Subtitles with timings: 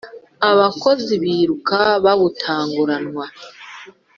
[0.49, 3.25] abakoni biruka bawutanguranwa